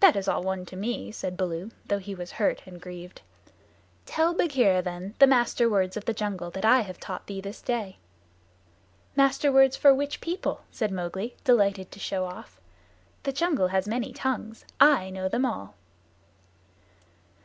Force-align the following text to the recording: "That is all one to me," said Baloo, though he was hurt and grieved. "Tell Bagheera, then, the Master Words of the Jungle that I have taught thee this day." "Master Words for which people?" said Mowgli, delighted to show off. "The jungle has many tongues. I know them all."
"That 0.00 0.16
is 0.16 0.26
all 0.26 0.42
one 0.42 0.66
to 0.66 0.74
me," 0.74 1.12
said 1.12 1.36
Baloo, 1.36 1.70
though 1.86 2.00
he 2.00 2.16
was 2.16 2.32
hurt 2.32 2.62
and 2.66 2.80
grieved. 2.80 3.22
"Tell 4.06 4.34
Bagheera, 4.34 4.82
then, 4.82 5.14
the 5.20 5.28
Master 5.28 5.70
Words 5.70 5.96
of 5.96 6.06
the 6.06 6.12
Jungle 6.12 6.50
that 6.50 6.64
I 6.64 6.80
have 6.80 6.98
taught 6.98 7.28
thee 7.28 7.40
this 7.40 7.62
day." 7.62 7.98
"Master 9.14 9.52
Words 9.52 9.76
for 9.76 9.94
which 9.94 10.20
people?" 10.20 10.62
said 10.72 10.90
Mowgli, 10.90 11.36
delighted 11.44 11.92
to 11.92 12.00
show 12.00 12.24
off. 12.24 12.60
"The 13.22 13.30
jungle 13.32 13.68
has 13.68 13.86
many 13.86 14.12
tongues. 14.12 14.64
I 14.80 15.10
know 15.10 15.28
them 15.28 15.44
all." 15.46 15.76